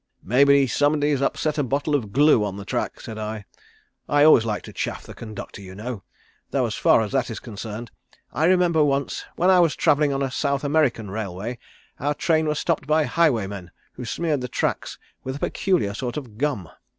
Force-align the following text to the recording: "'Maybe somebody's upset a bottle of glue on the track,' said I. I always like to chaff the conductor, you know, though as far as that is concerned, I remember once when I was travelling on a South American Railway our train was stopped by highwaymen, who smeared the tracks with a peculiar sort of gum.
"'Maybe 0.23 0.65
somebody's 0.65 1.21
upset 1.21 1.59
a 1.59 1.63
bottle 1.63 1.93
of 1.93 2.11
glue 2.11 2.43
on 2.43 2.57
the 2.57 2.65
track,' 2.65 2.99
said 3.01 3.19
I. 3.19 3.45
I 4.09 4.23
always 4.23 4.45
like 4.45 4.63
to 4.63 4.73
chaff 4.73 5.03
the 5.03 5.13
conductor, 5.13 5.61
you 5.61 5.75
know, 5.75 6.01
though 6.49 6.65
as 6.65 6.73
far 6.73 7.01
as 7.01 7.11
that 7.11 7.29
is 7.29 7.39
concerned, 7.39 7.91
I 8.33 8.45
remember 8.45 8.83
once 8.83 9.25
when 9.35 9.51
I 9.51 9.59
was 9.59 9.75
travelling 9.75 10.11
on 10.11 10.23
a 10.23 10.31
South 10.31 10.63
American 10.63 11.11
Railway 11.11 11.59
our 11.99 12.15
train 12.15 12.47
was 12.47 12.57
stopped 12.57 12.87
by 12.87 13.03
highwaymen, 13.03 13.69
who 13.93 14.03
smeared 14.03 14.41
the 14.41 14.47
tracks 14.47 14.97
with 15.23 15.35
a 15.35 15.39
peculiar 15.39 15.93
sort 15.93 16.17
of 16.17 16.39
gum. 16.39 16.69